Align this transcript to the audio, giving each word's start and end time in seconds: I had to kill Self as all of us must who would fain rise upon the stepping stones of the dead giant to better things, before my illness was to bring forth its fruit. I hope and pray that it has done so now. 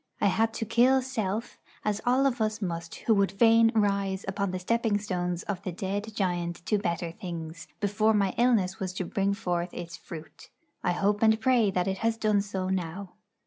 I 0.19 0.29
had 0.29 0.51
to 0.55 0.65
kill 0.65 1.03
Self 1.03 1.59
as 1.85 2.01
all 2.07 2.25
of 2.25 2.41
us 2.41 2.59
must 2.59 2.95
who 2.95 3.13
would 3.13 3.31
fain 3.33 3.71
rise 3.75 4.25
upon 4.27 4.49
the 4.49 4.57
stepping 4.57 4.97
stones 4.97 5.43
of 5.43 5.61
the 5.61 5.71
dead 5.71 6.15
giant 6.15 6.65
to 6.65 6.79
better 6.79 7.11
things, 7.11 7.67
before 7.79 8.15
my 8.15 8.33
illness 8.35 8.79
was 8.79 8.93
to 8.93 9.05
bring 9.05 9.35
forth 9.35 9.71
its 9.75 9.97
fruit. 9.97 10.49
I 10.83 10.93
hope 10.93 11.21
and 11.21 11.39
pray 11.39 11.69
that 11.69 11.87
it 11.87 11.99
has 11.99 12.17
done 12.17 12.41
so 12.41 12.67
now. 12.69 13.13